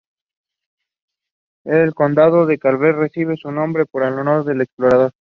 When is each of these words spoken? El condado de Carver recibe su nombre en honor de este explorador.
El 1.63 1.93
condado 1.93 2.47
de 2.47 2.57
Carver 2.57 2.95
recibe 2.95 3.37
su 3.37 3.51
nombre 3.51 3.85
en 3.93 4.03
honor 4.13 4.45
de 4.45 4.53
este 4.53 4.63
explorador. 4.63 5.09